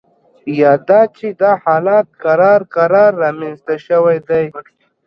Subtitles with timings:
[0.59, 4.45] یا دا چې دا حالت کرار کرار رامینځته شوی دی